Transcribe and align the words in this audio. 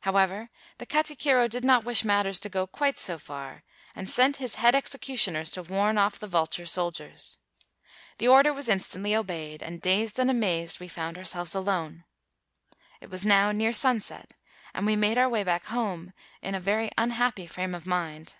However, 0.00 0.50
the 0.76 0.84
katikiro 0.84 1.48
did 1.48 1.64
not 1.64 1.84
wish 1.84 2.04
matters 2.04 2.38
to 2.40 2.50
go 2.50 2.66
quite 2.66 2.98
so 2.98 3.16
far, 3.18 3.62
and 3.94 4.10
sent 4.10 4.36
his 4.36 4.56
head 4.56 4.74
executioners 4.74 5.50
to 5.52 5.62
warn 5.62 5.96
off 5.96 6.18
the 6.18 6.26
vulture 6.26 6.66
soldiers. 6.66 7.38
The 8.18 8.28
order 8.28 8.52
was 8.52 8.68
instantly 8.68 9.16
obeyed, 9.16 9.62
and 9.62 9.80
dazed 9.80 10.18
and 10.18 10.30
amazed 10.30 10.80
we 10.80 10.88
found 10.88 11.16
ourselves 11.16 11.54
alone. 11.54 12.04
It 13.00 13.08
was 13.08 13.24
now 13.24 13.52
near 13.52 13.72
210 13.72 13.72
THREE 13.72 13.72
BOY 13.72 14.18
HEROES 14.18 14.28
sunset 14.36 14.36
and 14.74 14.86
we 14.86 14.96
made 14.96 15.16
our 15.16 15.30
way 15.30 15.44
back 15.44 15.64
home 15.64 16.12
in 16.42 16.54
a 16.54 16.60
very 16.60 16.90
unhappy 16.98 17.46
frame 17.46 17.74
of 17.74 17.86
mind." 17.86 18.36